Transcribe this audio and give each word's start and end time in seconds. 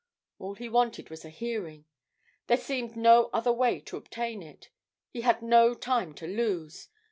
All 0.39 0.55
he 0.55 0.67
wanted 0.67 1.11
was 1.11 1.23
a 1.25 1.29
hearing; 1.29 1.85
there 2.47 2.57
seemed 2.57 2.95
no 2.97 3.25
other 3.33 3.51
way 3.51 3.79
to 3.81 3.97
obtain 3.97 4.41
it; 4.41 4.71
he 5.11 5.21
had 5.21 5.43
no 5.43 5.75
time 5.75 6.15
to 6.15 6.25
lose. 6.25 6.87